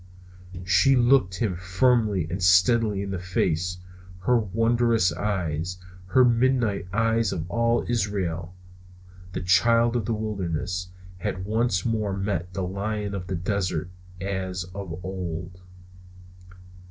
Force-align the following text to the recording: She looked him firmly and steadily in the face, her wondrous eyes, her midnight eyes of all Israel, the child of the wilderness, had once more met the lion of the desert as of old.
She 0.65 0.95
looked 0.95 1.35
him 1.43 1.55
firmly 1.55 2.25
and 2.27 2.41
steadily 2.41 3.03
in 3.03 3.11
the 3.11 3.19
face, 3.19 3.77
her 4.21 4.39
wondrous 4.39 5.13
eyes, 5.13 5.77
her 6.07 6.25
midnight 6.25 6.87
eyes 6.91 7.31
of 7.31 7.47
all 7.51 7.85
Israel, 7.87 8.55
the 9.33 9.41
child 9.41 9.95
of 9.95 10.05
the 10.05 10.15
wilderness, 10.15 10.87
had 11.19 11.45
once 11.45 11.85
more 11.85 12.17
met 12.17 12.51
the 12.55 12.63
lion 12.63 13.13
of 13.13 13.27
the 13.27 13.35
desert 13.35 13.91
as 14.19 14.63
of 14.73 14.99
old. 15.05 15.59